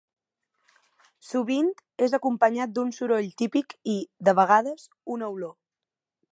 Sovint 1.31 1.69
és 2.07 2.15
acompanyat 2.19 2.73
d'un 2.79 2.91
soroll 3.01 3.29
típic 3.43 3.79
i, 3.97 3.97
de 4.29 4.37
vegades, 4.41 4.89
una 5.17 5.31
olor. 5.37 5.57